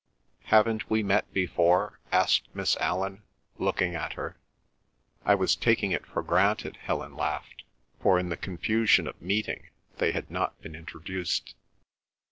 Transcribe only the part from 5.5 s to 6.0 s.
taking